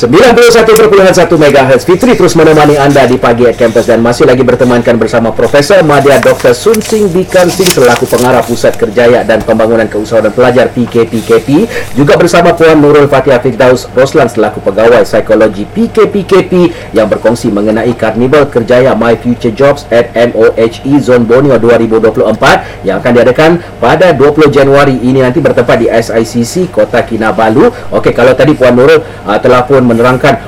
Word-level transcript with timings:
91.1 0.00 1.28
MHz 1.28 1.84
Fitri 1.84 2.16
terus 2.16 2.32
menemani 2.32 2.72
anda 2.80 3.04
di 3.04 3.20
pagi 3.20 3.44
at 3.44 3.60
campus 3.60 3.84
dan 3.84 4.00
masih 4.00 4.24
lagi 4.24 4.40
bertemankan 4.40 4.96
bersama 4.96 5.28
Profesor 5.28 5.84
Madya 5.84 6.16
Dr. 6.24 6.56
Sun 6.56 6.80
Sing 6.80 7.12
Bikan 7.12 7.52
Sing 7.52 7.68
selaku 7.68 8.08
pengarah 8.08 8.40
Pusat 8.40 8.80
Kerjaya 8.80 9.20
dan 9.28 9.44
Pembangunan 9.44 9.84
Keusahawanan 9.92 10.32
Pelajar 10.32 10.72
PKPKP 10.72 11.68
juga 12.00 12.16
bersama 12.16 12.56
Puan 12.56 12.80
Nurul 12.80 13.12
Fatihah 13.12 13.44
Firdaus 13.44 13.92
Roslan 13.92 14.32
selaku 14.32 14.64
pegawai 14.64 15.04
psikologi 15.04 15.68
PKPKP 15.68 16.72
yang 16.96 17.04
berkongsi 17.04 17.52
mengenai 17.52 17.92
Karnival 17.92 18.48
Kerjaya 18.48 18.96
My 18.96 19.20
Future 19.20 19.52
Jobs 19.52 19.84
at 19.92 20.16
MOHE 20.16 20.96
Zone 20.96 21.28
Borneo 21.28 21.60
2024 21.60 22.88
yang 22.88 23.04
akan 23.04 23.12
diadakan 23.20 23.60
pada 23.76 24.16
20 24.16 24.48
Januari 24.48 24.96
ini 24.96 25.20
nanti 25.20 25.44
bertempat 25.44 25.76
di 25.76 25.92
SICC 25.92 26.72
Kota 26.72 27.04
Kinabalu. 27.04 27.68
Okey 27.92 28.16
kalau 28.16 28.32
tadi 28.32 28.56
Puan 28.56 28.72
Nurul 28.72 29.04
uh, 29.28 29.36
telah 29.36 29.68
pun 29.68 29.89
menerangkan 29.90 30.38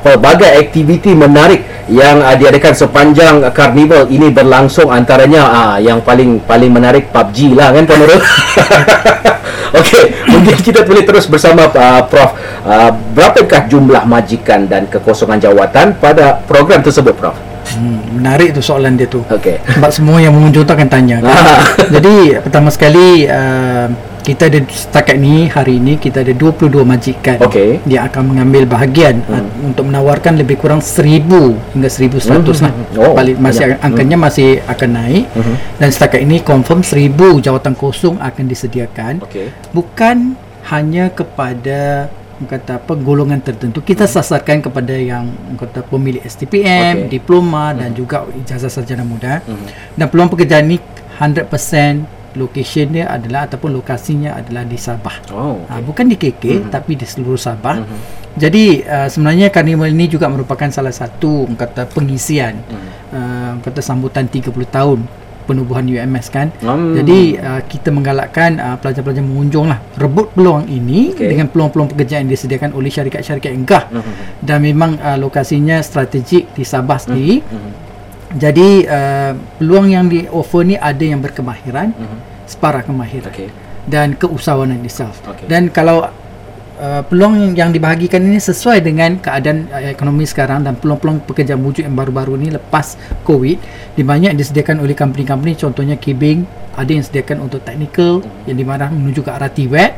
pelbagai 0.00 0.48
aktiviti 0.56 1.12
menarik 1.12 1.66
yang 1.88 2.20
uh, 2.20 2.36
diadakan 2.36 2.72
sepanjang 2.76 3.44
karnival 3.52 4.08
ini 4.08 4.28
berlangsung 4.32 4.92
antaranya 4.92 5.42
uh, 5.48 5.76
yang 5.80 6.00
paling 6.04 6.40
paling 6.44 6.72
menarik 6.72 7.08
PUBG 7.12 7.56
lah 7.56 7.72
kan 7.72 7.84
Puan 7.88 7.98
Nurul. 8.00 8.20
Okey, 9.80 10.04
mungkin 10.32 10.56
kita 10.64 10.80
boleh 10.84 11.04
terus 11.04 11.28
bersama 11.28 11.68
uh, 11.68 12.02
Prof. 12.08 12.32
Uh, 12.64 12.92
berapakah 13.16 13.68
jumlah 13.68 14.04
majikan 14.04 14.68
dan 14.68 14.88
kekosongan 14.88 15.40
jawatan 15.40 15.96
pada 15.96 16.40
program 16.44 16.80
tersebut 16.80 17.16
Prof? 17.16 17.36
Hmm, 17.76 18.00
menarik 18.16 18.56
tu 18.56 18.64
soalan 18.64 18.96
dia 18.96 19.04
tu. 19.04 19.20
Okey. 19.28 19.60
Sebab 19.76 19.90
semua 19.92 20.16
yang 20.24 20.32
mengunjung 20.32 20.64
tu 20.64 20.72
akan 20.72 20.88
tanya. 20.88 21.20
Kan? 21.20 21.36
Jadi 22.00 22.40
pertama 22.40 22.72
sekali 22.72 23.28
uh, 23.28 23.92
kita 24.28 24.44
ada 24.44 24.60
setakat 24.68 25.16
ni 25.16 25.48
hari 25.48 25.80
ini 25.80 25.96
kita 25.96 26.20
ada 26.20 26.36
22 26.36 26.84
majikan 26.84 27.40
Okey. 27.40 27.80
yang 27.88 28.04
akan 28.04 28.28
mengambil 28.28 28.68
bahagian 28.68 29.24
hmm. 29.24 29.32
uh, 29.32 29.44
untuk 29.64 29.88
menawarkan 29.88 30.36
lebih 30.36 30.60
kurang 30.60 30.84
1000 30.84 31.24
hingga 31.72 31.88
1100 31.88 32.28
Hmm. 32.28 32.44
lah. 32.60 32.72
Oh, 33.00 33.16
Balik 33.16 33.40
masih 33.40 33.72
banyak. 33.72 33.80
angkanya 33.80 34.16
masih 34.20 34.48
akan 34.68 34.90
naik 34.92 35.24
Mhm. 35.32 35.54
dan 35.80 35.88
setakat 35.88 36.20
ini 36.20 36.44
confirm 36.44 36.84
1000 36.84 37.40
jawatan 37.40 37.72
kosong 37.72 38.20
akan 38.20 38.44
disediakan 38.44 39.24
Okey. 39.24 39.48
bukan 39.72 40.36
hanya 40.68 41.08
kepada 41.08 42.12
kata 42.38 42.78
apa 42.78 42.92
golongan 42.94 43.40
tertentu 43.40 43.80
kita 43.80 44.04
sasarkan 44.04 44.60
kepada 44.60 44.92
yang 44.92 45.26
kata 45.56 45.82
pemilik 45.82 46.20
STPM, 46.22 47.08
Okey. 47.08 47.10
diploma 47.10 47.72
dan 47.72 47.90
juga 47.90 48.28
ijazah 48.30 48.68
sarjana 48.68 49.02
muda. 49.02 49.40
Mhm. 49.42 49.66
Dan 49.96 50.06
peluang 50.06 50.28
pekerjaan 50.28 50.68
ni 50.68 50.76
100% 51.18 52.17
location 52.38 52.94
dia 52.94 53.10
adalah 53.10 53.50
ataupun 53.50 53.74
lokasinya 53.74 54.38
adalah 54.38 54.62
di 54.62 54.78
Sabah. 54.78 55.16
Oh. 55.34 55.58
Ha, 55.66 55.82
bukan 55.82 56.06
di 56.06 56.14
KK 56.14 56.70
tapi 56.70 56.94
di 56.94 57.02
seluruh 57.04 57.36
Sabah. 57.36 57.82
Mhm. 57.82 57.98
Jadi 58.38 58.86
uh, 58.86 59.10
sebenarnya 59.10 59.50
karnival 59.50 59.90
ini 59.90 60.06
juga 60.06 60.30
merupakan 60.30 60.70
salah 60.70 60.94
satu 60.94 61.50
kata 61.58 61.90
pengisian 61.90 62.54
Mhm. 62.62 62.88
uh, 63.10 63.52
kata 63.60 63.82
sambutan 63.82 64.30
30 64.30 64.54
tahun 64.70 65.02
penubuhan 65.48 65.80
UMS 65.88 66.28
kan. 66.28 66.52
Hmm. 66.60 66.92
Jadi 66.92 67.40
uh, 67.40 67.64
kita 67.64 67.88
menggalakkan 67.88 68.60
uh, 68.60 68.76
pelajar-pelajar 68.76 69.24
mengunjung 69.24 69.72
lah 69.72 69.80
rebut 69.96 70.28
peluang 70.36 70.68
ini 70.68 71.16
okay. 71.16 71.32
dengan 71.32 71.48
peluang-peluang 71.48 71.88
pekerjaan 71.96 72.28
yang 72.28 72.36
disediakan 72.36 72.76
oleh 72.76 72.92
syarikat-syarikat 72.92 73.56
enggah 73.56 73.88
Mhm. 73.88 74.12
dan 74.44 74.58
memang 74.60 75.00
uh, 75.00 75.16
lokasinya 75.16 75.80
strategik 75.80 76.52
di 76.52 76.68
Sabah 76.68 77.00
sendiri. 77.00 77.40
Mhm. 77.40 77.87
Jadi 78.28 78.84
uh, 78.84 79.32
peluang 79.56 79.86
yang 79.88 80.04
di 80.04 80.28
offer 80.28 80.60
ni 80.62 80.76
ada 80.76 81.00
yang 81.00 81.24
berkemahiran, 81.24 81.96
Mhm. 81.96 82.18
separa 82.44 82.84
kemahiran 82.84 83.32
Okey. 83.32 83.48
dan 83.88 84.12
keusahawanan 84.14 84.84
itself. 84.84 85.16
Okey. 85.24 85.48
Dan 85.48 85.72
kalau 85.72 86.04
uh, 86.04 87.02
peluang 87.08 87.40
yang, 87.40 87.52
yang 87.56 87.70
dibahagikan 87.72 88.20
ini 88.20 88.36
sesuai 88.36 88.84
dengan 88.84 89.16
keadaan 89.16 89.72
uh, 89.72 89.80
ekonomi 89.88 90.28
sekarang 90.28 90.60
dan 90.60 90.76
peluang-peluang 90.76 91.24
pekerjaan 91.24 91.60
wujud 91.60 91.88
yang 91.88 91.96
baru-baru 91.96 92.36
ini 92.36 92.52
lepas 92.52 93.00
COVID, 93.24 93.56
di 93.96 94.02
banyak 94.04 94.36
yang 94.36 94.40
disediakan 94.40 94.84
oleh 94.84 94.92
company-company 94.92 95.56
contohnya 95.56 95.96
Kibing, 95.96 96.44
ada 96.76 96.84
yang 96.86 97.00
disediakan 97.00 97.42
untuk 97.42 97.64
technical 97.64 98.20
yang 98.44 98.56
di 98.56 98.64
mana 98.64 98.92
menuju 98.92 99.24
ke 99.24 99.30
arah 99.32 99.48
TVET. 99.48 99.92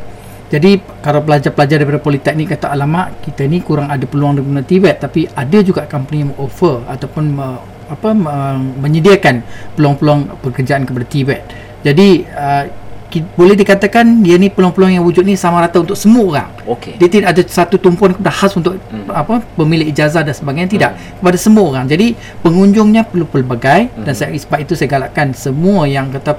Jadi 0.51 0.83
kalau 0.99 1.23
pelajar-pelajar 1.23 1.79
daripada 1.79 1.99
politeknik 1.99 2.51
kata 2.51 2.75
alamak 2.75 3.23
kita 3.23 3.47
ni 3.47 3.63
kurang 3.63 3.87
ada 3.87 4.03
peluang 4.03 4.35
daripada 4.35 4.67
TVET 4.67 4.97
tapi 4.99 5.23
ada 5.31 5.59
juga 5.63 5.87
company 5.87 6.27
yang 6.27 6.35
offer 6.39 6.83
ataupun 6.87 7.25
me- 7.27 7.63
apa 7.91 8.15
me- 8.15 8.79
menyediakan 8.79 9.43
peluang-peluang 9.75 10.39
pekerjaan 10.41 10.87
kepada 10.87 11.05
TVET. 11.11 11.43
Jadi 11.83 12.09
uh, 12.31 12.65
ki- 13.11 13.27
boleh 13.35 13.59
dikatakan 13.59 14.23
dia 14.23 14.39
ni 14.39 14.49
peluang-peluang 14.49 14.95
yang 14.95 15.05
wujud 15.05 15.27
ni 15.27 15.35
sama 15.35 15.59
rata 15.61 15.83
untuk 15.83 15.99
semua 15.99 16.25
orang. 16.31 16.51
Okey. 16.71 16.95
Dia 17.03 17.09
tidak 17.11 17.29
ada 17.35 17.43
satu 17.43 17.77
tumpuan 17.77 18.15
kepada 18.15 18.31
khas 18.31 18.55
untuk 18.55 18.79
hmm. 18.79 19.11
apa 19.11 19.43
pemilik 19.59 19.91
ijazah 19.91 20.23
dan 20.23 20.33
sebagainya 20.33 20.71
tidak 20.71 20.91
kepada 21.19 21.37
semua 21.37 21.67
orang. 21.67 21.85
Jadi 21.91 22.15
pengunjungnya 22.47 23.03
perlu 23.11 23.27
pelbagai 23.27 23.91
dan 24.07 24.15
saya 24.15 24.31
sebab 24.31 24.63
itu 24.63 24.79
saya 24.79 24.89
galakkan 24.89 25.35
semua 25.35 25.91
yang 25.91 26.09
kata 26.15 26.39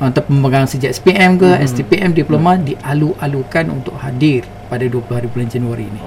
atau 0.00 0.22
pemegang 0.24 0.64
sejak 0.64 0.96
SPM 0.96 1.36
ke 1.36 1.60
STPM 1.60 2.16
diploma 2.16 2.56
dialu-alukan 2.56 3.68
untuk 3.68 4.00
hadir 4.00 4.48
pada 4.72 4.88
20 4.88 5.12
hari 5.12 5.28
bulan 5.28 5.48
Januari 5.52 5.84
ini. 5.92 6.00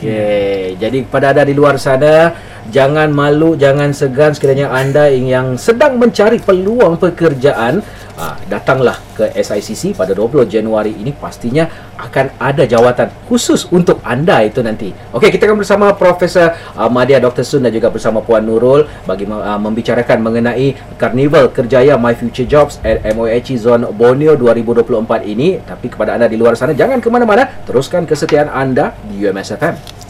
Okey. 0.00 0.80
Jadi 0.80 1.04
kepada 1.04 1.36
anda 1.36 1.44
di 1.44 1.52
luar 1.52 1.76
sana, 1.76 2.32
jangan 2.72 3.12
malu, 3.12 3.52
jangan 3.52 3.92
segan 3.92 4.32
sekiranya 4.32 4.72
anda 4.72 5.12
yang 5.12 5.60
sedang 5.60 6.00
mencari 6.00 6.40
peluang 6.40 6.96
pekerjaan, 6.96 7.84
ah, 8.16 8.40
datanglah 8.48 8.96
ke 9.20 9.28
SICC 9.36 9.92
pada 9.92 10.16
20 10.16 10.48
Januari 10.48 10.96
ini 10.96 11.12
pastinya 11.12 11.68
akan 12.00 12.40
ada 12.40 12.64
jawatan 12.64 13.12
khusus 13.28 13.68
untuk 13.68 14.00
anda 14.00 14.40
itu 14.40 14.64
nanti. 14.64 14.88
Okey, 15.12 15.28
kita 15.36 15.44
akan 15.44 15.60
bersama 15.60 15.92
Profesor 15.92 16.56
uh, 16.72 16.88
Madya 16.88 17.20
Dr. 17.20 17.44
Sun 17.44 17.68
dan 17.68 17.76
juga 17.76 17.92
bersama 17.92 18.24
Puan 18.24 18.48
Nurul 18.48 18.88
bagi 19.04 19.28
uh, 19.28 19.60
membicarakan 19.60 20.24
mengenai 20.24 20.96
Karnival 20.96 21.52
Kerjaya 21.52 22.00
My 22.00 22.16
Future 22.16 22.48
Jobs 22.48 22.80
at 22.80 23.04
MOHE 23.12 23.60
Zone 23.60 23.84
Borneo 23.92 24.32
2024 24.40 25.28
ini. 25.28 25.60
Tapi 25.60 25.92
kepada 25.92 26.16
anda 26.16 26.24
di 26.24 26.40
luar 26.40 26.56
sana, 26.56 26.72
jangan 26.72 27.04
ke 27.04 27.12
mana-mana, 27.12 27.44
teruskan 27.68 28.08
kesetiaan 28.08 28.48
anda 28.48 28.96
di 29.04 29.20
UMS 29.20 29.60
FM. 29.60 29.89